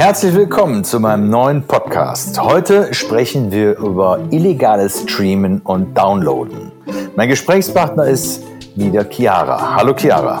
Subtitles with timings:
[0.00, 2.40] Herzlich willkommen zu meinem neuen Podcast.
[2.40, 6.72] Heute sprechen wir über illegales Streamen und Downloaden.
[7.16, 8.42] Mein Gesprächspartner ist
[8.76, 9.74] wieder Chiara.
[9.76, 10.40] Hallo Chiara.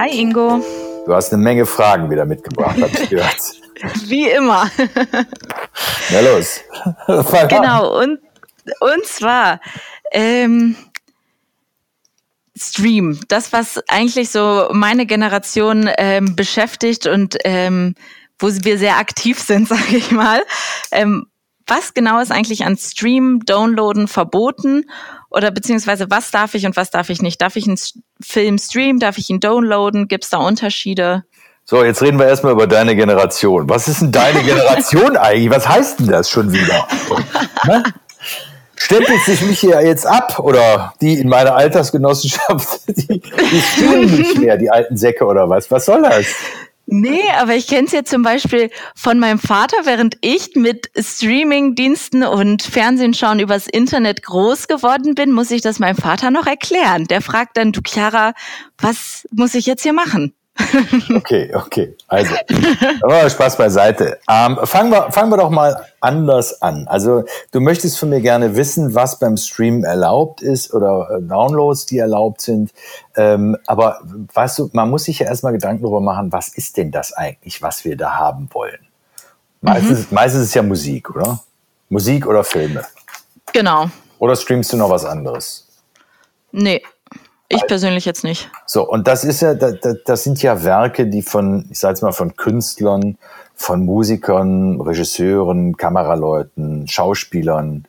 [0.00, 0.60] Hi Ingo.
[1.06, 3.38] Du hast eine Menge Fragen wieder mitgebracht, habe ich gehört.
[4.06, 4.68] Wie immer.
[6.10, 6.60] Na los.
[7.48, 8.18] genau, und,
[8.80, 9.60] und zwar
[10.10, 10.74] ähm,
[12.56, 17.94] Stream, das, was eigentlich so meine Generation ähm, beschäftigt und ähm,
[18.38, 20.42] wo wir sehr aktiv sind, sage ich mal.
[20.90, 21.26] Ähm,
[21.66, 24.84] was genau ist eigentlich an Stream, Downloaden verboten?
[25.30, 27.42] Oder beziehungsweise was darf ich und was darf ich nicht?
[27.42, 27.78] Darf ich einen
[28.22, 28.98] Film streamen?
[28.98, 30.08] Darf ich ihn downloaden?
[30.08, 31.24] Gibt es da Unterschiede?
[31.66, 33.68] So, jetzt reden wir erstmal über deine Generation.
[33.68, 35.50] Was ist denn deine Generation eigentlich?
[35.50, 36.88] Was heißt denn das schon wieder?
[37.66, 37.82] Ne?
[38.76, 44.38] Stempelt sich mich hier jetzt ab oder die in meiner Altersgenossenschaft, die, die streamen nicht
[44.38, 45.70] mehr, die alten Säcke oder was?
[45.70, 46.26] Was soll das?
[46.90, 52.22] Nee, aber ich kenne es ja zum Beispiel von meinem Vater, während ich mit Streaming-Diensten
[52.22, 57.04] und Fernsehen schauen übers Internet groß geworden bin, muss ich das meinem Vater noch erklären.
[57.06, 58.32] Der fragt dann, du Chiara,
[58.78, 60.32] was muss ich jetzt hier machen?
[61.14, 61.96] Okay, okay.
[62.08, 62.34] Also,
[63.02, 64.18] aber Spaß beiseite.
[64.28, 66.86] Ähm, fangen, wir, fangen wir doch mal anders an.
[66.88, 71.86] Also, du möchtest von mir gerne wissen, was beim Stream erlaubt ist oder äh, Downloads,
[71.86, 72.72] die erlaubt sind.
[73.16, 74.00] Ähm, aber
[74.34, 77.62] weißt du, man muss sich ja erstmal Gedanken darüber machen, was ist denn das eigentlich,
[77.62, 78.80] was wir da haben wollen?
[79.60, 80.14] Meistens, mhm.
[80.14, 81.40] meistens ist es ja Musik, oder?
[81.88, 82.84] Musik oder Filme.
[83.52, 83.88] Genau.
[84.18, 85.66] Oder streamst du noch was anderes?
[86.50, 86.82] Nee,
[87.48, 88.50] ich persönlich jetzt nicht.
[88.66, 92.12] So, und das ist ja, das, sind ja Werke, die von, ich sage jetzt mal,
[92.12, 93.16] von Künstlern,
[93.54, 97.86] von Musikern, Regisseuren, Kameraleuten, Schauspielern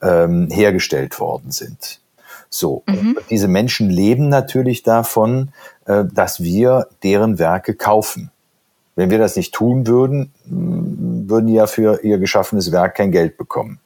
[0.00, 2.00] ähm, hergestellt worden sind.
[2.48, 3.18] So, mhm.
[3.30, 5.52] diese Menschen leben natürlich davon,
[5.86, 8.30] äh, dass wir deren Werke kaufen.
[8.96, 13.38] Wenn wir das nicht tun würden, würden die ja für ihr geschaffenes Werk kein Geld
[13.38, 13.78] bekommen.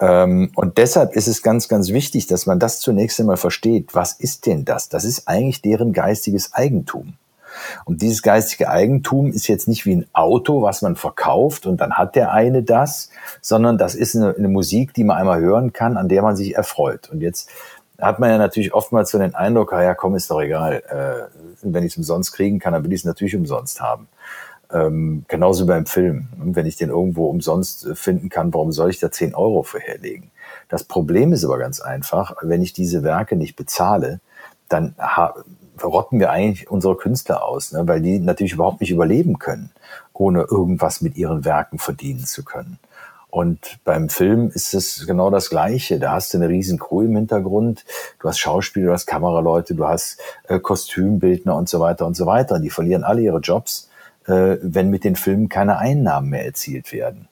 [0.00, 3.94] Ähm, und deshalb ist es ganz, ganz wichtig, dass man das zunächst einmal versteht.
[3.94, 4.88] Was ist denn das?
[4.88, 7.14] Das ist eigentlich deren geistiges Eigentum.
[7.84, 11.94] Und dieses geistige Eigentum ist jetzt nicht wie ein Auto, was man verkauft und dann
[11.94, 13.10] hat der eine das,
[13.40, 16.54] sondern das ist eine, eine Musik, die man einmal hören kann, an der man sich
[16.54, 17.08] erfreut.
[17.10, 17.48] Und jetzt
[17.98, 20.82] hat man ja natürlich oftmals so den Eindruck, ah ja, komm, ist doch egal.
[20.88, 24.08] Äh, wenn ich es umsonst kriegen kann, dann will ich es natürlich umsonst haben.
[24.72, 26.28] Ähm, genauso beim Film.
[26.36, 29.78] Wenn ich den irgendwo umsonst äh, finden kann, warum soll ich da 10 Euro für
[29.78, 30.30] herlegen?
[30.68, 34.20] Das Problem ist aber ganz einfach, wenn ich diese Werke nicht bezahle,
[34.68, 34.96] dann
[35.82, 37.86] rotten wir eigentlich unsere Künstler aus, ne?
[37.86, 39.70] weil die natürlich überhaupt nicht überleben können,
[40.12, 42.78] ohne irgendwas mit ihren Werken verdienen zu können.
[43.28, 45.98] Und beim Film ist es genau das Gleiche.
[45.98, 47.84] Da hast du eine riesen Crew im Hintergrund.
[48.18, 52.24] Du hast Schauspieler, du hast Kameraleute, du hast äh, Kostümbildner und so weiter und so
[52.24, 52.58] weiter.
[52.58, 53.90] Die verlieren alle ihre Jobs
[54.26, 57.28] äh, wenn mit den Filmen keine Einnahmen mehr erzielt werden.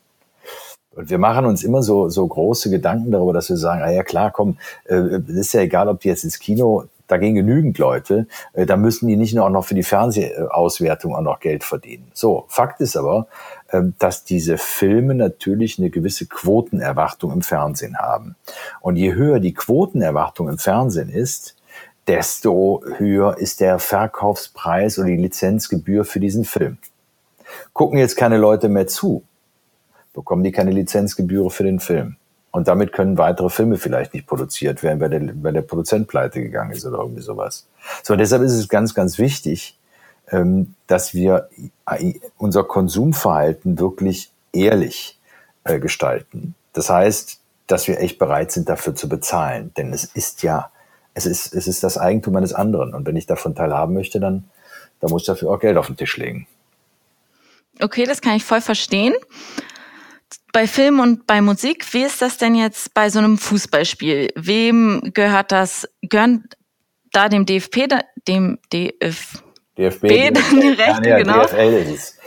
[0.95, 4.05] Und wir machen uns immer so, so große Gedanken darüber, dass wir sagen, ah ja
[4.05, 8.27] klar, komm, äh, ist ja egal, ob die jetzt ins Kino, da gehen genügend Leute,
[8.53, 12.11] äh, da müssen die nicht nur auch noch für die Fernsehauswertung auch noch Geld verdienen.
[12.15, 13.27] So, Fakt ist aber,
[13.69, 18.37] äh, dass diese Filme natürlich eine gewisse Quotenerwartung im Fernsehen haben.
[18.81, 21.57] Und je höher die Quotenerwartung im Fernsehen ist,
[22.07, 26.79] desto höher ist der Verkaufspreis oder die Lizenzgebühr für diesen Film.
[27.73, 29.23] Gucken jetzt keine Leute mehr zu,
[30.13, 32.17] bekommen die keine Lizenzgebühr für den Film.
[32.51, 36.41] Und damit können weitere Filme vielleicht nicht produziert werden, weil der, weil der Produzent pleite
[36.41, 37.67] gegangen ist oder irgendwie sowas.
[38.03, 39.77] So, deshalb ist es ganz, ganz wichtig,
[40.31, 41.49] ähm, dass wir
[42.39, 45.19] unser Konsumverhalten wirklich ehrlich
[45.65, 46.55] äh, gestalten.
[46.73, 49.73] Das heißt, dass wir echt bereit sind, dafür zu bezahlen.
[49.77, 50.71] Denn es ist ja
[51.15, 52.93] es ist, es ist das Eigentum eines anderen.
[52.93, 54.45] Und wenn ich davon teilhaben möchte, dann,
[55.01, 56.47] dann muss ich dafür auch Geld auf den Tisch legen.
[57.81, 59.15] Okay, das kann ich voll verstehen.
[60.53, 64.31] Bei Film und bei Musik, wie ist das denn jetzt bei so einem Fußballspiel?
[64.37, 65.89] Wem gehört das?
[66.03, 66.45] Gehören
[67.13, 67.89] da dem DFP,
[68.29, 69.43] dem DF,
[69.79, 70.03] DFB,
[70.35, 71.45] dann die Rechte, ja, genau?
[71.45, 72.19] DFL ist es.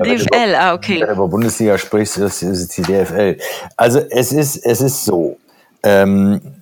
[0.00, 1.00] DFL, ah, okay.
[1.00, 3.38] Wenn du über Bundesliga sprichst, ist es die DFL.
[3.76, 5.38] Also es ist, es ist so.
[5.82, 6.61] Ähm,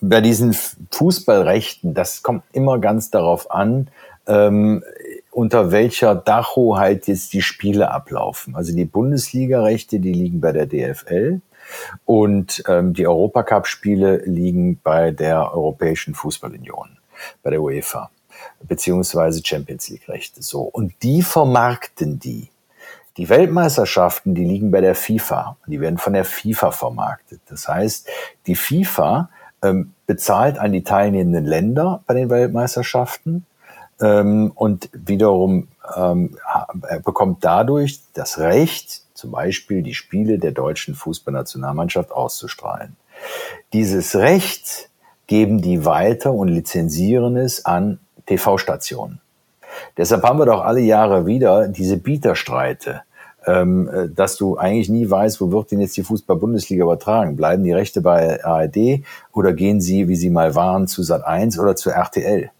[0.00, 0.54] bei diesen
[0.90, 3.88] Fußballrechten, das kommt immer ganz darauf an,
[4.26, 4.84] ähm,
[5.30, 8.56] unter welcher Dachhoheit jetzt die Spiele ablaufen.
[8.56, 11.40] Also die Bundesliga-Rechte, die liegen bei der DFL
[12.04, 16.98] und ähm, die Europacup-Spiele liegen bei der Europäischen Fußballunion,
[17.42, 18.10] bei der UEFA,
[18.62, 20.42] beziehungsweise Champions League-Rechte.
[20.42, 20.62] So.
[20.62, 22.50] Und die vermarkten die.
[23.16, 25.56] Die Weltmeisterschaften, die liegen bei der FIFA.
[25.66, 27.40] Die werden von der FIFA vermarktet.
[27.48, 28.08] Das heißt,
[28.46, 29.28] die FIFA
[29.62, 33.46] ähm, bezahlt an die teilnehmenden Länder bei den Weltmeisterschaften
[34.00, 36.36] ähm, und wiederum ähm,
[37.04, 42.96] bekommt dadurch das Recht, zum Beispiel die Spiele der deutschen Fußballnationalmannschaft auszustrahlen.
[43.72, 44.90] Dieses Recht
[45.26, 49.20] geben die weiter und lizenzieren es an TV-Stationen.
[49.96, 53.02] Deshalb haben wir doch alle Jahre wieder diese Bieterstreite,
[53.48, 57.36] ähm, äh, dass du eigentlich nie weißt, wo wird denn jetzt die Fußball-Bundesliga übertragen?
[57.36, 59.02] Bleiben die Rechte bei ARD
[59.32, 62.50] oder gehen sie, wie sie mal waren, zu Sat 1 oder zu RTL?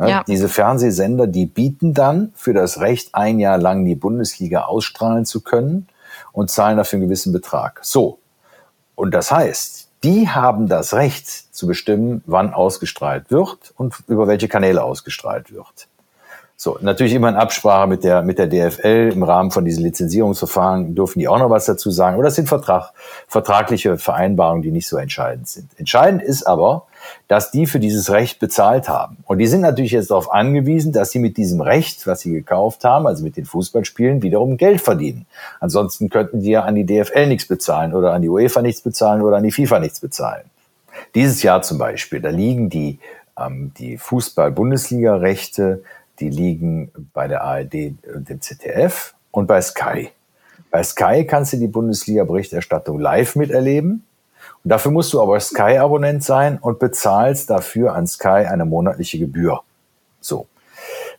[0.00, 0.24] Ja.
[0.26, 5.42] Diese Fernsehsender, die bieten dann für das Recht, ein Jahr lang die Bundesliga ausstrahlen zu
[5.42, 5.86] können
[6.32, 7.80] und zahlen dafür einen gewissen Betrag.
[7.82, 8.18] So.
[8.94, 14.48] Und das heißt, die haben das Recht zu bestimmen, wann ausgestrahlt wird und über welche
[14.48, 15.86] Kanäle ausgestrahlt wird.
[16.62, 20.94] So, natürlich immer in Absprache mit der, mit der DFL im Rahmen von diesen Lizenzierungsverfahren
[20.94, 22.16] dürfen die auch noch was dazu sagen.
[22.16, 22.92] Oder das sind Vertrag,
[23.26, 25.70] vertragliche Vereinbarungen, die nicht so entscheidend sind.
[25.76, 26.86] Entscheidend ist aber,
[27.26, 29.16] dass die für dieses Recht bezahlt haben.
[29.24, 32.84] Und die sind natürlich jetzt darauf angewiesen, dass sie mit diesem Recht, was sie gekauft
[32.84, 35.26] haben, also mit den Fußballspielen, wiederum Geld verdienen.
[35.58, 39.22] Ansonsten könnten die ja an die DFL nichts bezahlen oder an die UEFA nichts bezahlen
[39.22, 40.44] oder an die FIFA nichts bezahlen.
[41.16, 43.00] Dieses Jahr zum Beispiel, da liegen die,
[43.36, 45.82] ähm, die Fußball-Bundesliga-Rechte
[46.22, 50.10] die liegen bei der ARD und dem ZDF und bei Sky.
[50.70, 54.04] Bei Sky kannst du die Bundesliga-Berichterstattung live miterleben.
[54.62, 59.62] Und dafür musst du aber Sky-Abonnent sein und bezahlst dafür an Sky eine monatliche Gebühr.
[60.20, 60.46] So.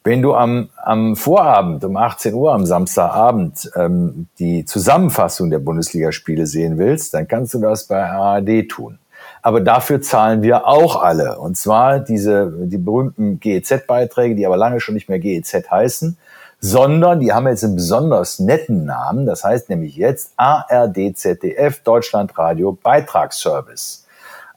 [0.06, 6.48] Wenn du am, am Vorabend um 18 Uhr am Samstagabend ähm, die Zusammenfassung der Bundesligaspiele
[6.48, 9.00] sehen willst, dann kannst du das bei ARD tun.
[9.44, 11.38] Aber dafür zahlen wir auch alle.
[11.38, 16.18] Und zwar diese, die berühmten GEZ-Beiträge, die aber lange schon nicht mehr GEZ heißen,
[16.62, 19.26] sondern die haben jetzt einen besonders netten Namen.
[19.26, 24.08] Das heißt nämlich jetzt ARD ZDF Deutschlandradio Beitragsservice.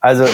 [0.00, 0.24] Also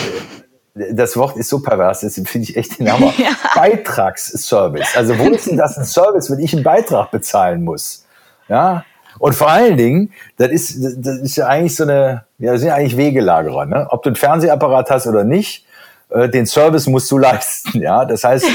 [0.74, 3.12] das Wort ist so pervers, das finde ich echt den Hammer.
[3.16, 3.30] Ja.
[3.54, 4.96] Beitragsservice.
[4.96, 8.04] Also wo ist denn das ein Service, wenn ich einen Beitrag bezahlen muss?
[8.48, 8.84] Ja,
[9.18, 12.68] und vor allen Dingen, das ist, das ist ja eigentlich so eine, ja, das sind
[12.68, 13.86] ja eigentlich Wegelagerer, ne?
[13.90, 15.66] Ob du einen Fernsehapparat hast oder nicht,
[16.10, 18.04] äh, den Service musst du leisten, ja.
[18.04, 18.46] Das heißt,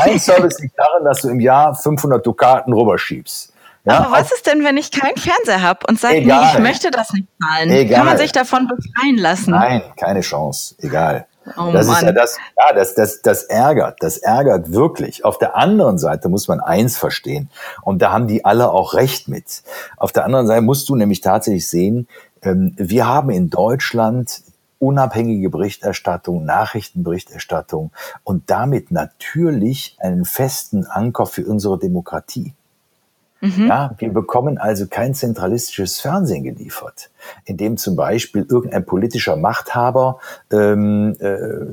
[0.00, 3.52] ein Service liegt darin, dass du im Jahr 500 Dukaten rüberschiebst.
[3.84, 6.92] Ja, Aber was ist denn, wenn ich keinen Fernseher habe und sage, nee, ich möchte
[6.92, 7.68] das nicht zahlen?
[7.70, 7.98] Egal.
[7.98, 9.50] Kann man sich davon befreien lassen?
[9.50, 10.76] Nein, keine Chance.
[10.78, 11.26] Egal.
[11.56, 11.96] Oh das Mann.
[11.96, 15.24] ist ja das, ja, das, das, das ärgert, das ärgert wirklich.
[15.24, 17.50] Auf der anderen Seite muss man eins verstehen.
[17.82, 19.62] Und da haben die alle auch recht mit.
[19.96, 22.08] Auf der anderen Seite musst du nämlich tatsächlich sehen,
[22.42, 24.42] ähm, wir haben in Deutschland
[24.78, 27.92] unabhängige Berichterstattung, Nachrichtenberichterstattung
[28.24, 32.54] und damit natürlich einen festen Anker für unsere Demokratie.
[33.42, 33.66] Mhm.
[33.66, 37.10] Ja, wir bekommen also kein zentralistisches Fernsehen geliefert,
[37.44, 40.20] in dem zum Beispiel irgendein politischer Machthaber
[40.52, 41.26] ähm, äh,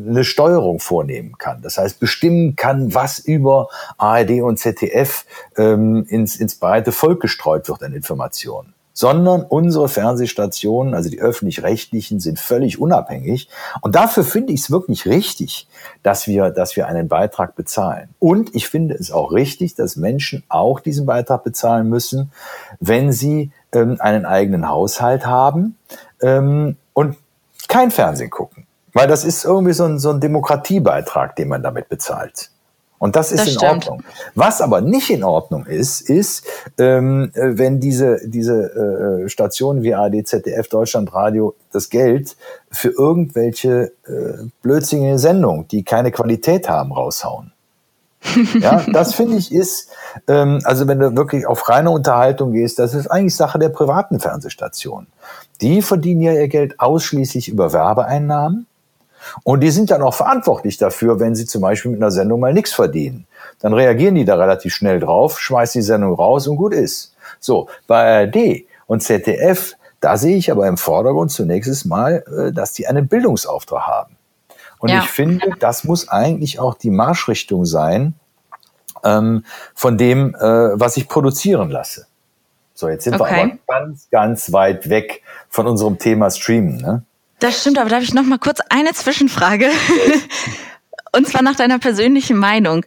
[0.09, 1.61] eine Steuerung vornehmen kann.
[1.61, 3.67] Das heißt, bestimmen kann, was über
[3.99, 5.25] ARD und ZDF
[5.57, 12.19] ähm, ins, ins breite Volk gestreut wird an Informationen sondern unsere Fernsehstationen, also die öffentlich-rechtlichen,
[12.19, 13.47] sind völlig unabhängig.
[13.79, 15.69] Und dafür finde ich es wirklich richtig,
[16.03, 18.09] dass wir, dass wir einen Beitrag bezahlen.
[18.19, 22.33] Und ich finde es auch richtig, dass Menschen auch diesen Beitrag bezahlen müssen,
[22.81, 25.77] wenn sie ähm, einen eigenen Haushalt haben
[26.21, 27.15] ähm, und
[27.69, 28.67] kein Fernsehen gucken.
[28.91, 32.51] Weil das ist irgendwie so ein, so ein Demokratiebeitrag, den man damit bezahlt.
[32.99, 33.87] Und das ist das in stimmt.
[33.87, 34.03] Ordnung.
[34.35, 36.45] Was aber nicht in Ordnung ist, ist,
[36.77, 42.35] ähm, wenn diese, diese äh, Stationen wie AD, ZDF, Deutschlandradio das Geld
[42.69, 47.53] für irgendwelche äh, blödsinnige Sendungen, die keine Qualität haben, raushauen.
[48.59, 49.89] ja, das finde ich ist,
[50.27, 54.19] ähm, also wenn du wirklich auf reine Unterhaltung gehst, das ist eigentlich Sache der privaten
[54.19, 55.07] Fernsehstationen.
[55.61, 58.67] Die verdienen ja ihr Geld ausschließlich über Werbeeinnahmen
[59.43, 62.53] und die sind dann auch verantwortlich dafür, wenn sie zum Beispiel mit einer Sendung mal
[62.53, 63.25] nichts verdienen.
[63.59, 67.15] Dann reagieren die da relativ schnell drauf, schmeißen die Sendung raus und gut ist.
[67.39, 72.73] So, bei ARD und ZDF, da sehe ich aber im Vordergrund zunächst mal, äh, dass
[72.73, 74.15] die einen Bildungsauftrag haben.
[74.79, 74.99] Und ja.
[74.99, 78.13] ich finde, das muss eigentlich auch die Marschrichtung sein
[79.03, 79.43] ähm,
[79.75, 82.07] von dem, äh, was ich produzieren lasse.
[82.73, 83.35] So, jetzt sind okay.
[83.35, 86.77] wir aber ganz, ganz weit weg von unserem Thema Streamen.
[86.77, 87.03] Ne?
[87.39, 89.69] Das stimmt, aber darf ich noch mal kurz eine Zwischenfrage?
[91.15, 92.85] Und zwar nach deiner persönlichen Meinung.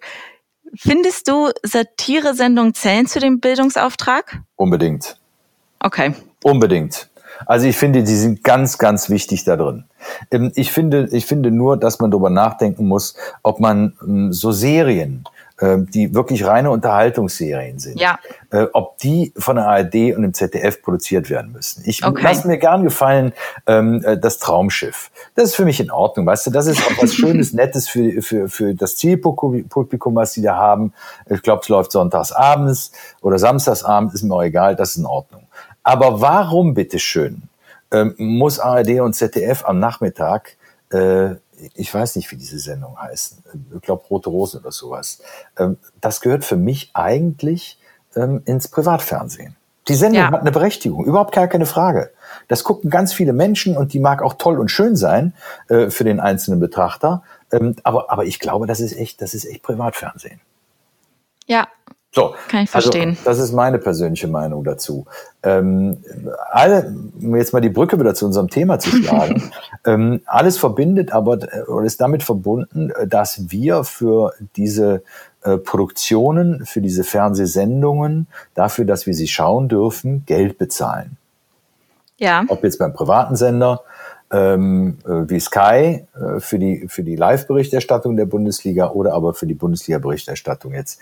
[0.75, 4.41] Findest du Satiresendungen zählen zu dem Bildungsauftrag?
[4.57, 5.17] Unbedingt.
[5.81, 6.15] Okay.
[6.43, 7.09] Unbedingt.
[7.47, 9.85] Also ich finde, die sind ganz, ganz wichtig da drin.
[10.31, 14.53] Ähm, ich finde, ich finde nur, dass man darüber nachdenken muss, ob man ähm, so
[14.53, 15.25] Serien
[15.63, 18.19] die wirklich reine Unterhaltungsserien sind, ja.
[18.51, 21.83] äh, ob die von der ARD und dem ZDF produziert werden müssen.
[21.87, 22.23] Ich okay.
[22.23, 23.33] lasse mir gern gefallen,
[23.67, 25.11] ähm, äh, das Traumschiff.
[25.35, 28.23] Das ist für mich in Ordnung, weißt du, das ist auch was Schönes, Nettes für,
[28.23, 30.93] für, für das Zielpublikum, was sie da haben.
[31.31, 34.97] Ich glaube, es läuft sonntags abends oder samstags abends, ist mir auch egal, das ist
[34.97, 35.43] in Ordnung.
[35.83, 37.43] Aber warum, bitteschön,
[37.91, 40.57] ähm, muss ARD und ZDF am Nachmittag
[40.91, 41.37] äh,
[41.75, 43.43] ich weiß nicht, wie diese Sendung heißt.
[43.75, 45.21] Ich glaube, Rote Rosen oder sowas.
[45.59, 47.79] Ähm, das gehört für mich eigentlich
[48.17, 49.57] ähm, ins Privatfernsehen.
[49.89, 50.31] Die Sendung ja.
[50.31, 52.13] hat eine Berechtigung, überhaupt gar keine Frage.
[52.47, 55.35] Das gucken ganz viele Menschen und die mag auch toll und schön sein
[55.69, 57.23] äh, für den einzelnen Betrachter.
[57.51, 60.41] Ähm, aber, aber ich glaube, das ist echt, das ist echt Privatfernsehen.
[61.47, 61.67] Ja,
[62.15, 63.11] so, kann ich also, verstehen.
[63.11, 65.07] Also, das ist meine persönliche Meinung dazu.
[65.43, 65.97] Ähm,
[66.51, 69.51] alle, um jetzt mal die Brücke wieder zu unserem Thema zu schlagen,
[69.87, 71.39] ähm, alles verbindet aber
[71.69, 75.03] oder ist damit verbunden, dass wir für diese
[75.43, 81.17] äh, Produktionen, für diese Fernsehsendungen, dafür, dass wir sie schauen dürfen, Geld bezahlen.
[82.19, 82.45] Ja.
[82.49, 83.81] Ob jetzt beim privaten Sender
[84.33, 89.47] ähm, äh, wie Sky äh, für die, für die Live-Berichterstattung der Bundesliga oder aber für
[89.47, 91.01] die Bundesliga-Berichterstattung jetzt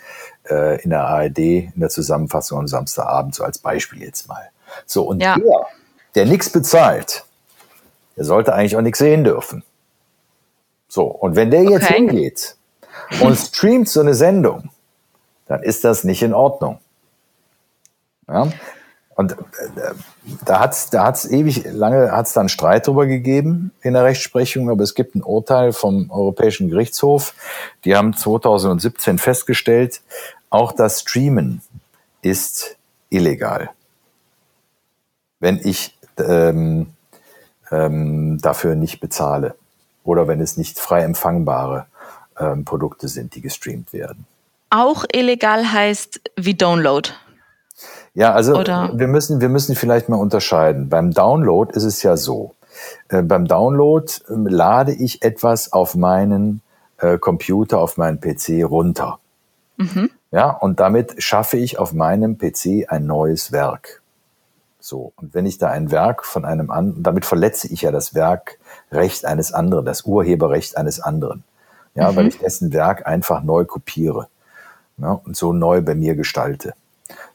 [0.50, 4.50] äh, in der ARD, in der Zusammenfassung am Samstagabend, so als Beispiel jetzt mal.
[4.84, 5.36] So, und ja.
[5.36, 5.66] der,
[6.16, 7.24] der nichts bezahlt,
[8.16, 9.62] der sollte eigentlich auch nichts sehen dürfen.
[10.88, 11.94] So, und wenn der jetzt okay.
[11.94, 12.56] hingeht
[13.20, 14.70] und streamt so eine Sendung,
[15.46, 16.78] dann ist das nicht in Ordnung.
[18.28, 18.48] Ja?
[19.20, 19.36] Und äh,
[20.46, 24.04] da hat es da hat's ewig lange hat's da einen Streit drüber gegeben in der
[24.04, 27.34] Rechtsprechung, aber es gibt ein Urteil vom Europäischen Gerichtshof.
[27.84, 30.00] Die haben 2017 festgestellt,
[30.48, 31.60] auch das Streamen
[32.22, 32.78] ist
[33.10, 33.68] illegal.
[35.38, 36.86] Wenn ich ähm,
[37.70, 39.54] ähm, dafür nicht bezahle
[40.02, 41.84] oder wenn es nicht frei empfangbare
[42.38, 44.26] ähm, Produkte sind, die gestreamt werden.
[44.70, 47.10] Auch illegal heißt wie Download.
[48.14, 48.90] Ja, also Oder?
[48.94, 50.88] wir müssen, wir müssen vielleicht mal unterscheiden.
[50.88, 52.54] Beim Download ist es ja so.
[53.08, 56.62] Äh, beim Download äh, lade ich etwas auf meinen
[56.98, 59.18] äh, Computer, auf meinen PC runter.
[59.76, 60.10] Mhm.
[60.32, 64.00] Ja, und damit schaffe ich auf meinem PC ein neues Werk.
[64.78, 65.12] So.
[65.16, 69.24] Und wenn ich da ein Werk von einem anderen, damit verletze ich ja das Werkrecht
[69.24, 71.44] eines anderen, das Urheberrecht eines anderen.
[71.94, 72.16] Ja, mhm.
[72.16, 74.28] weil ich dessen Werk einfach neu kopiere.
[74.98, 76.74] Ja, und so neu bei mir gestalte.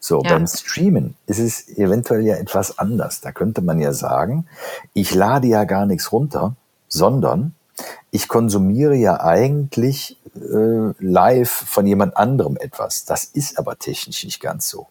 [0.06, 0.34] So, ja.
[0.34, 3.22] beim Streamen ist es eventuell ja etwas anders.
[3.22, 4.46] Da könnte man ja sagen,
[4.94, 6.56] ich lade ja gar nichts runter,
[6.88, 7.56] sondern
[8.12, 13.06] ich konsumiere ja eigentlich äh, live von jemand anderem etwas.
[13.06, 14.90] Das ist aber technisch nicht ganz so.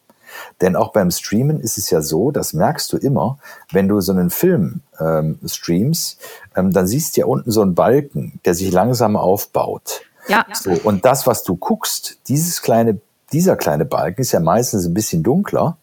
[0.60, 3.38] Denn auch beim Streamen ist es ja so, das merkst du immer,
[3.70, 6.18] wenn du so einen Film ähm, streamst,
[6.56, 10.00] ähm, dann siehst du ja unten so einen Balken, der sich langsam aufbaut.
[10.26, 10.44] Ja.
[10.52, 12.98] So, und das, was du guckst, dieses kleine
[13.34, 15.76] dieser kleine Balken ist ja meistens ein bisschen dunkler.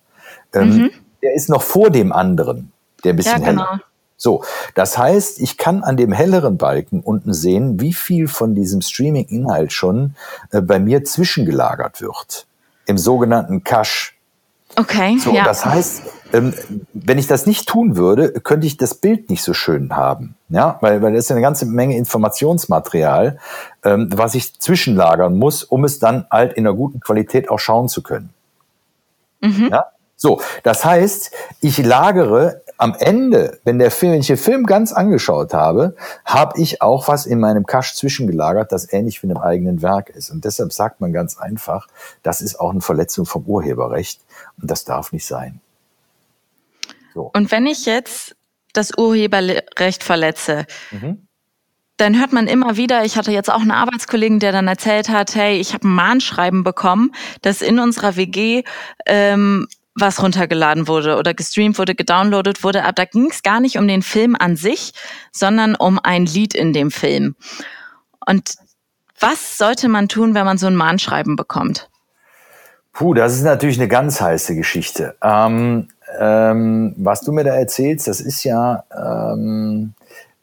[0.53, 0.91] Ähm, mhm.
[1.22, 2.72] Der ist noch vor dem anderen,
[3.03, 3.65] der ein bisschen ja, genau.
[3.67, 3.81] heller.
[4.17, 4.43] So,
[4.75, 9.74] das heißt, ich kann an dem helleren Balken unten sehen, wie viel von diesem Streaming-Inhalt
[9.74, 10.15] schon
[10.51, 12.46] äh, bei mir zwischengelagert wird.
[12.86, 14.13] Im sogenannten Cache.
[14.75, 15.17] Okay.
[15.17, 15.43] So, ja.
[15.43, 16.53] das heißt, ähm,
[16.93, 20.35] wenn ich das nicht tun würde, könnte ich das Bild nicht so schön haben.
[20.50, 23.39] Ja, weil, weil das ist eine ganze Menge Informationsmaterial,
[23.83, 27.88] ähm, was ich zwischenlagern muss, um es dann halt in einer guten Qualität auch schauen
[27.88, 28.29] zu können.
[29.41, 29.69] Mhm.
[29.71, 29.85] Ja?
[30.15, 34.91] So, das heißt, ich lagere am Ende, wenn der Film, wenn ich den Film ganz
[34.91, 35.95] angeschaut habe,
[36.25, 40.09] habe ich auch was in meinem Cache zwischengelagert, das ähnlich wie in einem eigenen Werk
[40.09, 40.31] ist.
[40.31, 41.88] Und deshalb sagt man ganz einfach,
[42.23, 44.21] das ist auch eine Verletzung vom Urheberrecht
[44.61, 45.59] und das darf nicht sein.
[47.13, 47.31] So.
[47.33, 48.35] Und wenn ich jetzt
[48.73, 51.27] das Urheberrecht verletze, mhm
[52.01, 55.35] dann hört man immer wieder, ich hatte jetzt auch einen Arbeitskollegen, der dann erzählt hat,
[55.35, 57.11] hey, ich habe ein Mahnschreiben bekommen,
[57.43, 58.63] dass in unserer WG
[59.05, 62.83] ähm, was runtergeladen wurde oder gestreamt wurde, gedownloadet wurde.
[62.83, 64.93] Aber da ging es gar nicht um den Film an sich,
[65.31, 67.35] sondern um ein Lied in dem Film.
[68.25, 68.55] Und
[69.19, 71.89] was sollte man tun, wenn man so ein Mahnschreiben bekommt?
[72.93, 75.15] Puh, das ist natürlich eine ganz heiße Geschichte.
[75.21, 75.89] Ähm,
[76.19, 79.93] ähm, was du mir da erzählst, das ist ja, ähm,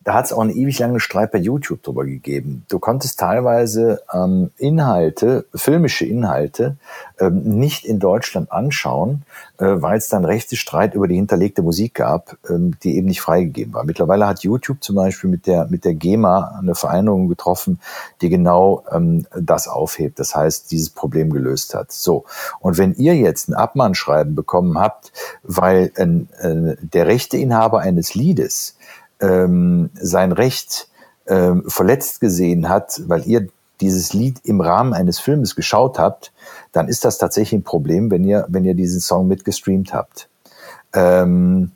[0.09, 2.65] da hat es auch einen ewig langen Streit bei YouTube drüber gegeben.
[2.71, 6.79] Du konntest teilweise ähm, Inhalte, filmische Inhalte,
[7.21, 9.25] ähm, nicht in Deutschland anschauen,
[9.59, 13.21] äh, weil es dann rechte Streit über die hinterlegte Musik gab, ähm, die eben nicht
[13.21, 13.85] freigegeben war.
[13.85, 17.79] Mittlerweile hat YouTube zum Beispiel mit der, mit der GEMA eine Vereinigung getroffen,
[18.23, 20.19] die genau ähm, das aufhebt.
[20.21, 21.93] Das heißt, dieses Problem gelöst hat.
[21.93, 22.25] So.
[22.61, 25.13] Und wenn ihr jetzt ein Abmahnschreiben bekommen habt,
[25.43, 28.78] weil äh, der Rechteinhaber eines Liedes
[29.21, 30.89] ähm, sein Recht
[31.27, 33.49] ähm, verletzt gesehen hat, weil ihr
[33.81, 36.33] dieses Lied im Rahmen eines Filmes geschaut habt,
[36.73, 40.29] dann ist das tatsächlich ein Problem, wenn ihr, wenn ihr diesen Song mitgestreamt habt.
[40.93, 41.71] Ähm,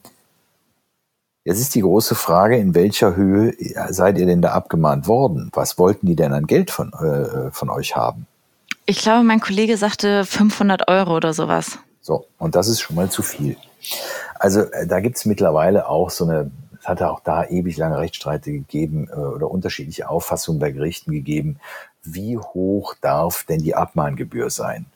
[1.44, 3.54] jetzt ist die große Frage, in welcher Höhe
[3.90, 5.50] seid ihr denn da abgemahnt worden?
[5.52, 8.26] Was wollten die denn an Geld von, äh, von euch haben?
[8.84, 11.78] Ich glaube, mein Kollege sagte 500 Euro oder sowas.
[12.00, 13.56] So, und das ist schon mal zu viel.
[14.38, 16.50] Also äh, da gibt's mittlerweile auch so eine,
[16.83, 21.12] es hat ja auch da ewig lange Rechtsstreite gegeben äh, oder unterschiedliche Auffassungen bei Gerichten
[21.12, 21.61] gegeben,
[22.03, 24.87] wie hoch darf denn die Abmahngebühr sein?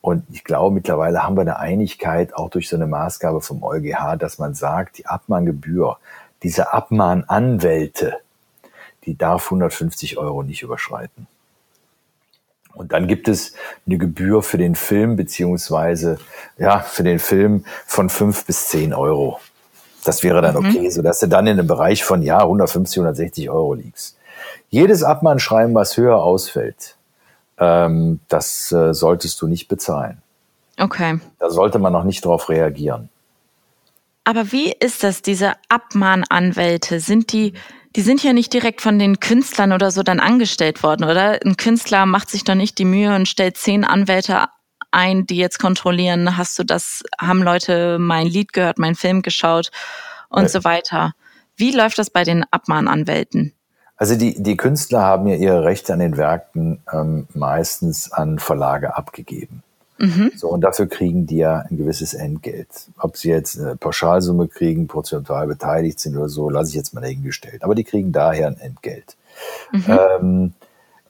[0.00, 4.16] Und ich glaube, mittlerweile haben wir eine Einigkeit auch durch so eine Maßgabe vom EuGH,
[4.18, 5.98] dass man sagt, die Abmahngebühr,
[6.44, 8.18] diese Abmahnanwälte,
[9.04, 11.26] die darf 150 Euro nicht überschreiten.
[12.72, 16.18] Und dann gibt es eine Gebühr für den Film, beziehungsweise
[16.56, 19.40] ja, für den Film von fünf bis zehn Euro.
[20.04, 20.66] Das wäre dann mhm.
[20.66, 24.16] okay, sodass du dann in einem Bereich von ja 150, 160 Euro liegst.
[24.70, 26.96] Jedes Abmahnschreiben, was höher ausfällt,
[27.58, 30.22] ähm, das äh, solltest du nicht bezahlen.
[30.78, 31.20] Okay.
[31.38, 33.08] Da sollte man noch nicht drauf reagieren.
[34.24, 37.00] Aber wie ist das, diese Abmahnanwälte?
[37.00, 37.52] Sind die
[37.94, 41.38] die sind ja nicht direkt von den Künstlern oder so dann angestellt worden, oder?
[41.44, 44.46] Ein Künstler macht sich doch nicht die Mühe und stellt zehn Anwälte
[44.92, 49.70] ein, die jetzt kontrollieren, hast du das, haben Leute mein Lied gehört, mein Film geschaut
[50.28, 50.48] und ja.
[50.48, 51.14] so weiter.
[51.56, 53.52] Wie läuft das bei den Abmahnanwälten?
[53.96, 58.96] Also die, die Künstler haben ja ihre Rechte an den Werken ähm, meistens an Verlage
[58.96, 59.62] abgegeben.
[59.98, 60.32] Mhm.
[60.34, 62.88] So, und dafür kriegen die ja ein gewisses Entgelt.
[62.98, 67.00] Ob sie jetzt eine Pauschalsumme kriegen, prozentual beteiligt sind oder so, lasse ich jetzt mal
[67.00, 67.62] dahingestellt.
[67.62, 69.16] Aber die kriegen daher ein Entgelt.
[69.70, 69.84] Mhm.
[69.86, 70.52] Ähm,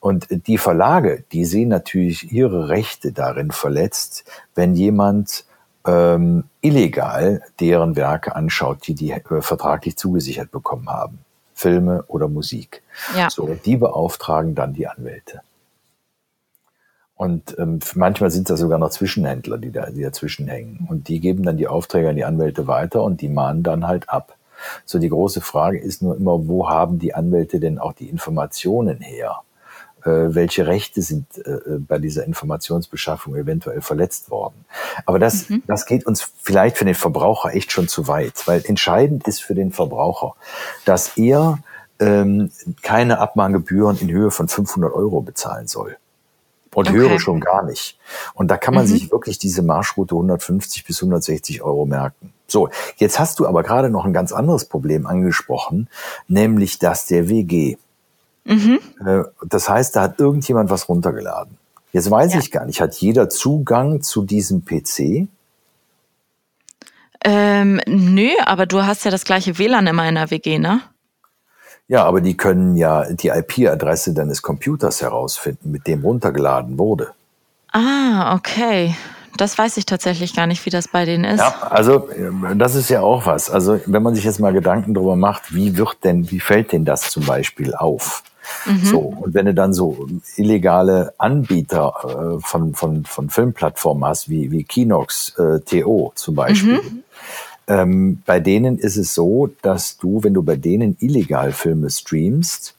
[0.03, 5.45] und die Verlage, die sehen natürlich ihre Rechte darin verletzt, wenn jemand
[5.87, 11.19] ähm, illegal deren Werke anschaut, die die äh, vertraglich zugesichert bekommen haben.
[11.53, 12.83] Filme oder Musik.
[13.15, 13.29] Ja.
[13.29, 15.39] So, die beauftragen dann die Anwälte.
[17.15, 20.85] Und ähm, manchmal sind da sogar noch Zwischenhändler, die, da, die dazwischen hängen.
[20.89, 24.09] Und die geben dann die Aufträge an die Anwälte weiter und die mahnen dann halt
[24.09, 24.35] ab.
[24.83, 28.99] So die große Frage ist nur immer, wo haben die Anwälte denn auch die Informationen
[28.99, 29.43] her?
[30.05, 34.65] Äh, welche Rechte sind äh, bei dieser Informationsbeschaffung eventuell verletzt worden?
[35.05, 35.63] Aber das, mhm.
[35.67, 39.55] das geht uns vielleicht für den Verbraucher echt schon zu weit, weil entscheidend ist für
[39.55, 40.35] den Verbraucher,
[40.85, 41.59] dass er
[41.99, 42.51] ähm,
[42.81, 45.97] keine Abmahngebühren in Höhe von 500 Euro bezahlen soll
[46.73, 46.97] und okay.
[46.97, 47.97] höre schon gar nicht.
[48.33, 48.89] Und da kann man mhm.
[48.89, 52.33] sich wirklich diese Marschroute 150 bis 160 Euro merken.
[52.47, 55.87] So, jetzt hast du aber gerade noch ein ganz anderes Problem angesprochen,
[56.27, 57.77] nämlich das der WG.
[58.45, 58.79] Mhm.
[59.05, 61.57] Äh, das heißt, da hat irgendjemand was runtergeladen.
[61.91, 62.39] Jetzt weiß ja.
[62.39, 65.27] ich gar nicht, hat jeder Zugang zu diesem PC?
[67.23, 70.81] Ähm, nö, aber du hast ja das gleiche WLAN immer in der WG, ne?
[71.87, 77.11] Ja, aber die können ja die IP-Adresse deines Computers herausfinden, mit dem runtergeladen wurde.
[77.71, 78.95] Ah, okay.
[79.37, 81.39] Das weiß ich tatsächlich gar nicht, wie das bei denen ist.
[81.39, 83.49] Ja, also ähm, das ist ja auch was.
[83.49, 86.85] Also wenn man sich jetzt mal Gedanken darüber macht, wie wird denn, wie fällt denn
[86.85, 88.23] das zum Beispiel auf?
[88.65, 88.85] Mhm.
[88.85, 94.51] So, und wenn du dann so illegale Anbieter äh, von, von, von Filmplattformen hast, wie,
[94.51, 97.03] wie Kinox äh, TO zum Beispiel, mhm.
[97.67, 102.75] Ähm, bei denen ist es so, dass du, wenn du bei denen illegal Filme streamst,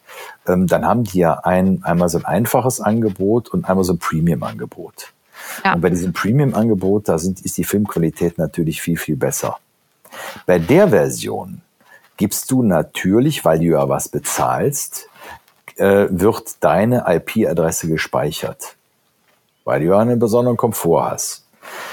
[0.47, 3.99] ähm, dann haben die ja ein, einmal so ein einfaches Angebot und einmal so ein
[3.99, 5.13] Premium-Angebot.
[5.65, 5.75] Ja.
[5.75, 9.59] Und bei diesem Premium-Angebot, da sind, ist die Filmqualität natürlich viel, viel besser.
[10.47, 11.63] Bei der Version
[12.17, 15.09] gibst du natürlich, weil du ja was bezahlst,
[15.77, 18.77] äh, wird deine IP-Adresse gespeichert,
[19.65, 21.45] weil du einen besonderen Komfort hast.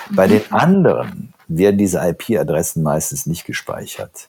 [0.10, 4.28] Bei den anderen werden diese IP-Adressen meistens nicht gespeichert.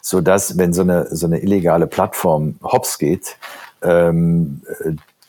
[0.00, 3.36] So dass, wenn so eine, so eine illegale Plattform hops geht,
[3.82, 4.62] ähm,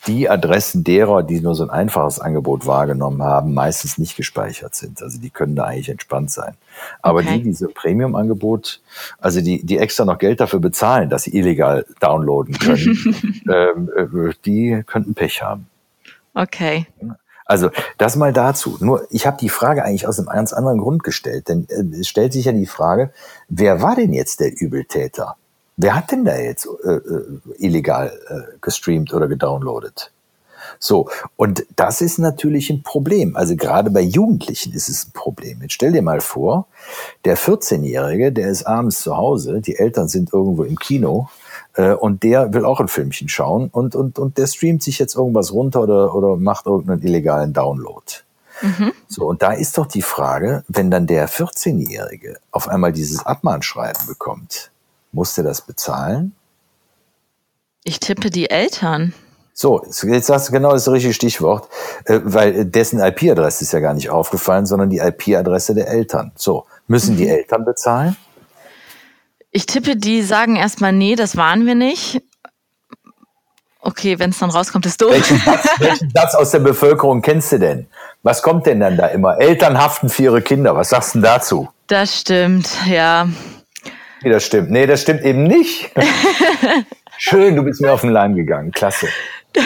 [0.06, 5.02] die Adressen derer, die nur so ein einfaches Angebot wahrgenommen haben, meistens nicht gespeichert sind.
[5.02, 6.54] Also die können da eigentlich entspannt sein.
[7.02, 7.38] Aber okay.
[7.38, 8.80] die, diese Premium-Angebot,
[9.18, 14.32] also die, die extra noch Geld dafür bezahlen, dass sie illegal downloaden können, ähm, äh,
[14.44, 15.68] die könnten Pech haben.
[16.34, 16.86] Okay.
[17.46, 18.76] Also das mal dazu.
[18.80, 22.08] Nur ich habe die Frage eigentlich aus einem ganz anderen Grund gestellt, denn äh, es
[22.08, 23.12] stellt sich ja die Frage,
[23.48, 25.36] wer war denn jetzt der Übeltäter?
[25.76, 30.10] Wer hat denn da jetzt äh, äh, illegal äh, gestreamt oder gedownloadet?
[30.78, 33.36] So, und das ist natürlich ein Problem.
[33.36, 35.62] Also gerade bei Jugendlichen ist es ein Problem.
[35.62, 36.66] Jetzt stell dir mal vor,
[37.24, 41.28] der 14-Jährige, der ist abends zu Hause, die Eltern sind irgendwo im Kino
[41.74, 45.14] äh, und der will auch ein Filmchen schauen und, und, und der streamt sich jetzt
[45.14, 48.04] irgendwas runter oder, oder macht irgendeinen illegalen Download.
[48.62, 48.92] Mhm.
[49.08, 54.06] So, und da ist doch die Frage, wenn dann der 14-Jährige auf einmal dieses Abmahnschreiben
[54.06, 54.70] bekommt,
[55.16, 56.32] muss der das bezahlen?
[57.82, 59.14] Ich tippe die Eltern.
[59.54, 61.68] So, jetzt sagst du genau das richtige Stichwort,
[62.04, 66.32] äh, weil dessen IP-Adresse ist ja gar nicht aufgefallen, sondern die IP-Adresse der Eltern.
[66.36, 67.30] So, müssen die mhm.
[67.30, 68.16] Eltern bezahlen?
[69.50, 72.22] Ich tippe, die sagen erstmal, nee, das waren wir nicht.
[73.80, 75.12] Okay, wenn es dann rauskommt, ist doof.
[75.12, 77.86] Welchen Satz, welchen Satz aus der Bevölkerung kennst du denn?
[78.22, 79.38] Was kommt denn dann da immer?
[79.38, 80.76] Eltern haften für ihre Kinder.
[80.76, 81.68] Was sagst du denn dazu?
[81.86, 83.28] Das stimmt, ja.
[84.22, 84.70] Nee, das stimmt.
[84.70, 85.92] Nee, das stimmt eben nicht.
[87.18, 88.72] Schön, du bist mir auf den Leim gegangen.
[88.72, 89.08] Klasse.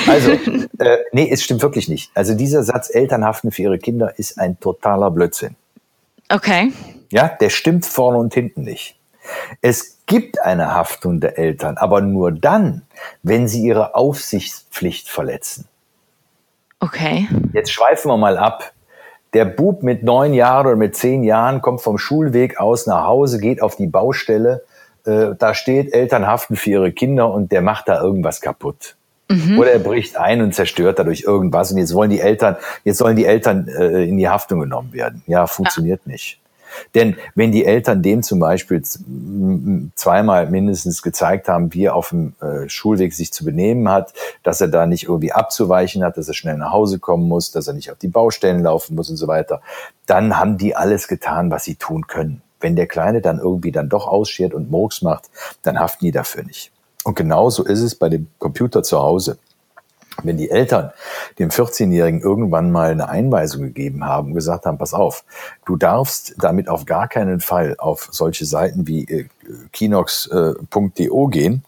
[0.07, 0.33] Also,
[0.79, 2.11] äh, nee, es stimmt wirklich nicht.
[2.15, 5.57] Also dieser Satz, Eltern haften für ihre Kinder, ist ein totaler Blödsinn.
[6.29, 6.73] Okay.
[7.11, 8.97] Ja, der stimmt vorne und hinten nicht.
[9.61, 12.83] Es gibt eine Haftung der Eltern, aber nur dann,
[13.23, 15.67] wenn sie ihre Aufsichtspflicht verletzen.
[16.79, 17.29] Okay.
[17.53, 18.73] Jetzt schweifen wir mal ab.
[19.33, 23.39] Der Bub mit neun Jahren oder mit zehn Jahren kommt vom Schulweg aus nach Hause,
[23.39, 24.65] geht auf die Baustelle.
[25.07, 28.97] Äh, da steht, Eltern haften für ihre Kinder und der macht da irgendwas kaputt.
[29.31, 29.59] Mhm.
[29.59, 33.15] Oder er bricht ein und zerstört dadurch irgendwas und jetzt wollen die Eltern, jetzt sollen
[33.15, 35.23] die Eltern äh, in die Haftung genommen werden.
[35.27, 36.13] Ja, funktioniert ja.
[36.13, 36.41] nicht.
[36.95, 38.83] Denn wenn die Eltern dem zum Beispiel
[39.95, 44.61] zweimal mindestens gezeigt haben, wie er auf dem äh, Schulweg sich zu benehmen hat, dass
[44.61, 47.75] er da nicht irgendwie abzuweichen hat, dass er schnell nach Hause kommen muss, dass er
[47.75, 49.61] nicht auf die Baustellen laufen muss und so weiter,
[50.07, 52.43] dann haben die alles getan, was sie tun können.
[52.61, 55.31] Wenn der Kleine dann irgendwie dann doch ausschert und Murks macht,
[55.63, 56.73] dann haften die dafür nicht.
[57.05, 59.39] Und genauso ist es bei dem Computer zu Hause.
[60.23, 60.91] Wenn die Eltern
[61.41, 65.25] dem 14-Jährigen irgendwann mal eine Einweisung gegeben haben und gesagt haben, pass auf,
[65.65, 69.27] du darfst damit auf gar keinen Fall auf solche Seiten wie äh,
[69.73, 71.65] kinox.de gehen,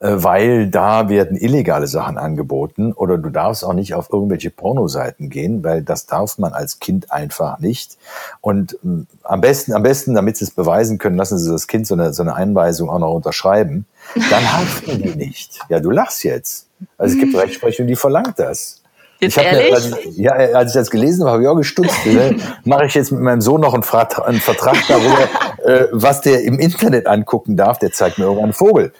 [0.00, 5.30] äh, weil da werden illegale Sachen angeboten oder du darfst auch nicht auf irgendwelche Pornoseiten
[5.30, 7.96] gehen, weil das darf man als Kind einfach nicht.
[8.42, 11.86] Und ähm, am besten, am besten, damit sie es beweisen können, lassen sie das Kind
[11.86, 13.86] so eine, so eine Einweisung auch noch unterschreiben.
[14.14, 15.60] Dann haften die nicht.
[15.70, 16.66] Ja, du lachst jetzt.
[16.98, 18.82] Also es gibt Rechtsprechung, die verlangt das.
[19.20, 19.70] Jetzt ich ehrlich?
[20.16, 21.94] Mir, als, ja, als ich das gelesen habe, habe ich auch gestutzt.
[22.06, 22.36] Ne?
[22.64, 25.28] Mache ich jetzt mit meinem Sohn noch einen, Vertrag, einen Vertrag darüber,
[25.64, 27.78] äh, was der im Internet angucken darf.
[27.78, 28.92] Der zeigt mir irgendwann einen Vogel.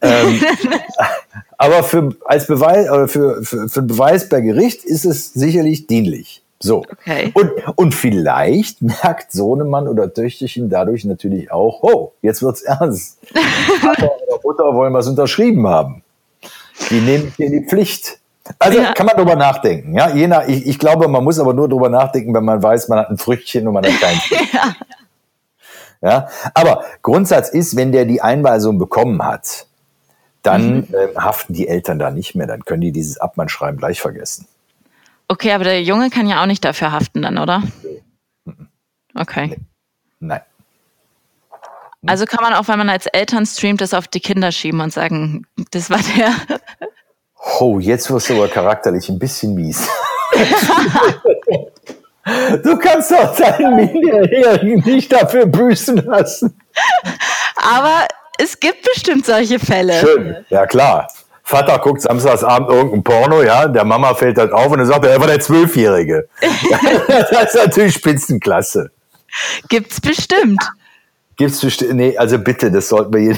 [0.00, 0.40] Ähm,
[1.58, 6.42] aber für, als Beweis, oder für, für, für Beweis bei Gericht ist es sicherlich dienlich.
[6.60, 6.78] So.
[6.90, 7.30] Okay.
[7.34, 13.18] Und, und vielleicht merkt Sohnemann oder Töchterchen dadurch natürlich auch, oh, jetzt wird's ernst.
[13.80, 16.02] Vater oder Mutter wollen was unterschrieben haben.
[16.90, 18.18] Die nehmen hier die Pflicht.
[18.58, 18.92] Also ja.
[18.92, 19.94] kann man drüber nachdenken.
[19.94, 22.88] Ja, je nach, ich, ich glaube, man muss aber nur drüber nachdenken, wenn man weiß,
[22.88, 24.20] man hat ein Früchtchen und man hat kein
[24.52, 24.74] ja.
[26.00, 26.28] ja.
[26.54, 29.66] Aber Grundsatz ist, wenn der die Einweisung bekommen hat,
[30.42, 30.94] dann mhm.
[30.94, 32.46] äh, haften die Eltern da nicht mehr.
[32.46, 34.46] Dann können die dieses Abmannschreiben gleich vergessen.
[35.28, 37.62] Okay, aber der Junge kann ja auch nicht dafür haften dann, oder?
[39.14, 39.48] Okay.
[39.48, 39.58] Nee.
[40.20, 40.40] Nein.
[42.06, 44.92] Also kann man auch, wenn man als Eltern streamt, das auf die Kinder schieben und
[44.92, 46.32] sagen, das war der.
[47.58, 49.88] Oh, jetzt wirst du aber charakterlich ein bisschen mies.
[52.62, 56.60] du kannst doch deinen Minderjährigen nicht dafür büßen lassen.
[57.56, 58.06] Aber
[58.38, 59.94] es gibt bestimmt solche Fälle.
[59.94, 61.08] Schön, ja klar.
[61.42, 65.12] Vater guckt samstagsabend irgendein Porno, ja, der Mama fällt das auf und dann sagt er,
[65.12, 66.28] er war der Zwölfjährige.
[67.08, 68.90] das ist natürlich Spitzenklasse.
[69.68, 70.62] Gibt's bestimmt.
[71.38, 73.36] Gibt's bestimmt, nee, also bitte, das sollten wir hier,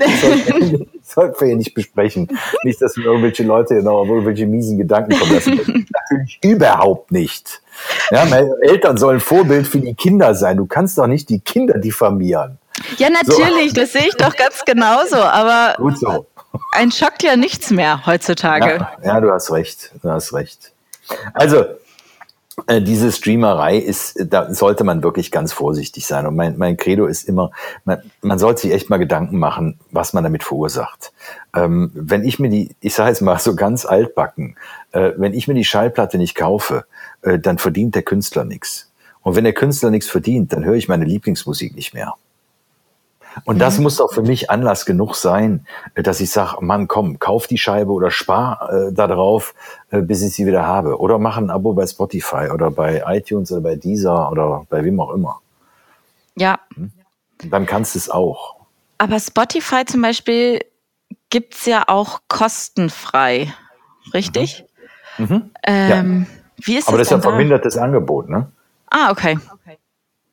[0.20, 2.28] sollten, sollten wir hier nicht besprechen.
[2.64, 5.86] Nicht, dass wir irgendwelche Leute noch auf irgendwelche miesen Gedanken kommen lassen.
[6.10, 7.62] Natürlich überhaupt nicht.
[8.10, 10.56] Ja, meine Eltern sollen Vorbild für die Kinder sein.
[10.56, 12.58] Du kannst doch nicht die Kinder diffamieren.
[12.98, 13.80] Ja, natürlich, so.
[13.80, 16.26] das sehe ich doch ganz genauso, aber Gut so.
[16.72, 18.88] ein schockt ja nichts mehr heutzutage.
[19.02, 20.72] Ja, ja, du hast recht, du hast recht.
[21.32, 21.64] Also,
[22.80, 26.26] diese Streamerei ist, da sollte man wirklich ganz vorsichtig sein.
[26.26, 27.50] Und mein, mein Credo ist immer,
[27.84, 31.12] man, man sollte sich echt mal Gedanken machen, was man damit verursacht.
[31.54, 34.56] Ähm, wenn ich mir die, ich sage jetzt mal so ganz altbacken,
[34.92, 36.86] äh, wenn ich mir die Schallplatte nicht kaufe,
[37.20, 38.90] äh, dann verdient der Künstler nichts.
[39.20, 42.14] Und wenn der Künstler nichts verdient, dann höre ich meine Lieblingsmusik nicht mehr.
[43.44, 43.84] Und das mhm.
[43.84, 47.58] muss doch für mich Anlass genug sein, äh, dass ich sage, Mann, komm, kauf die
[47.58, 49.54] Scheibe oder spar äh, da drauf,
[49.90, 50.98] äh, bis ich sie wieder habe.
[50.98, 55.00] Oder mach ein Abo bei Spotify oder bei iTunes oder bei Deezer oder bei wem
[55.00, 55.40] auch immer.
[56.36, 56.58] Ja.
[56.74, 56.92] Hm?
[57.50, 58.56] Dann kannst du es auch.
[58.98, 60.60] Aber Spotify zum Beispiel
[61.28, 63.52] gibt's ja auch kostenfrei,
[64.14, 64.64] richtig?
[65.18, 65.26] Mhm.
[65.26, 65.50] Mhm.
[65.64, 66.36] Ähm, ja.
[66.64, 68.50] Wie ist Aber das, das ist ja vermindertes Angebot, ne?
[68.90, 69.38] Ah, okay.
[69.52, 69.78] okay.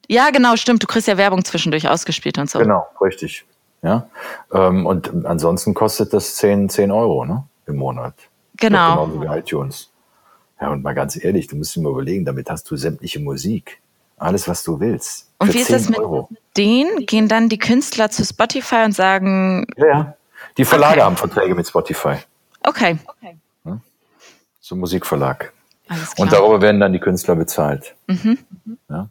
[0.09, 0.83] Ja, genau, stimmt.
[0.83, 2.59] Du kriegst ja Werbung zwischendurch ausgespielt und so.
[2.59, 3.45] Genau, richtig.
[3.81, 4.07] Ja.
[4.53, 7.43] Ähm, und ansonsten kostet das 10, 10 Euro ne?
[7.67, 8.13] im Monat.
[8.57, 9.05] Genau.
[9.05, 9.89] Genauso wie iTunes.
[10.61, 13.81] Ja, und mal ganz ehrlich, du musst dir mal überlegen, damit hast du sämtliche Musik.
[14.17, 15.29] Alles, was du willst.
[15.39, 16.29] Und wie ist das mit Euro.
[16.55, 17.05] denen?
[17.05, 19.65] Gehen dann die Künstler zu Spotify und sagen.
[19.75, 20.15] Ja, ja.
[20.57, 21.01] Die Verlage okay.
[21.01, 22.17] haben Verträge mit Spotify.
[22.61, 22.97] Okay.
[23.65, 23.79] Ja?
[24.61, 25.51] So Musikverlag.
[26.17, 27.95] Und darüber werden dann die Künstler bezahlt.
[28.07, 28.37] Mhm.
[28.89, 29.09] Ja?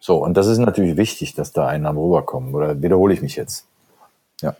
[0.00, 2.54] So, und das ist natürlich wichtig, dass da Einnahmen rüberkommen.
[2.54, 3.66] Oder wiederhole ich mich jetzt?
[4.40, 4.56] Ja.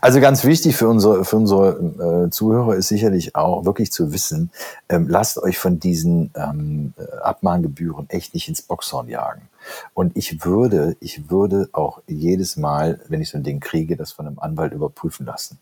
[0.00, 4.50] Also ganz wichtig für unsere, für unsere äh, Zuhörer ist sicherlich auch wirklich zu wissen,
[4.88, 9.48] ähm, lasst euch von diesen ähm, Abmahngebühren echt nicht ins Boxhorn jagen.
[9.92, 14.12] Und ich würde, ich würde auch jedes Mal, wenn ich so ein Ding kriege, das
[14.12, 15.58] von einem Anwalt überprüfen lassen.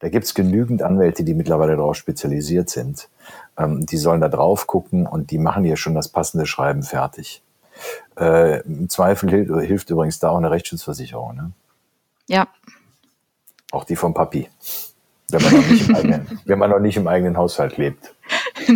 [0.00, 3.08] Da gibt's genügend Anwälte, die mittlerweile darauf spezialisiert sind.
[3.58, 7.42] Ähm, die sollen da drauf gucken und die machen hier schon das passende Schreiben fertig.
[8.18, 11.36] Äh, Im Zweifel hilft, hilft, übrigens da auch eine Rechtsschutzversicherung.
[11.36, 11.52] Ne?
[12.26, 12.48] Ja.
[13.70, 14.48] Auch die vom Papi.
[15.30, 18.14] Wenn man, noch nicht im eigenen, wenn man noch nicht im eigenen Haushalt lebt.
[18.66, 18.74] Ja?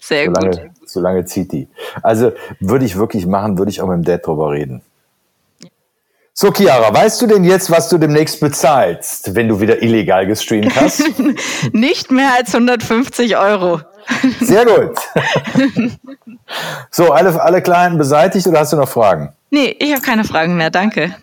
[0.00, 0.70] Sehr solange, gut.
[0.86, 1.68] Solange zieht die.
[2.02, 4.82] Also würde ich wirklich machen, würde ich auch mit dem Dad drüber reden.
[6.36, 10.74] So, Chiara, weißt du denn jetzt, was du demnächst bezahlst, wenn du wieder illegal gestreamt
[10.74, 11.04] hast?
[11.72, 13.80] Nicht mehr als 150 Euro.
[14.40, 14.98] Sehr gut.
[16.90, 19.32] so, alle, alle Kleinen beseitigt oder hast du noch Fragen?
[19.50, 21.14] Nee, ich habe keine Fragen mehr, danke.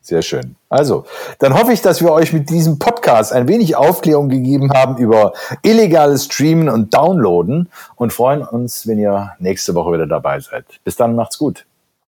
[0.00, 0.56] Sehr schön.
[0.70, 1.04] Also,
[1.40, 5.34] dann hoffe ich, dass wir euch mit diesem Podcast ein wenig Aufklärung gegeben haben über
[5.60, 10.64] illegales Streamen und Downloaden und freuen uns, wenn ihr nächste Woche wieder dabei seid.
[10.84, 11.66] Bis dann, macht's gut.